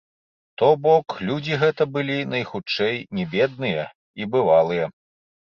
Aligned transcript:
То 0.59 0.67
бок, 0.85 1.15
людзі 1.27 1.59
гэта 1.63 1.87
былі, 1.97 2.17
найхутчэй, 2.33 2.95
не 3.19 3.29
бедныя 3.35 3.87
і 4.23 4.31
бывалыя. 4.33 4.93